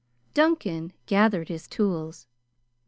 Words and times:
Duncan 0.33 0.93
gathered 1.05 1.47
his 1.47 1.67
tools. 1.67 2.25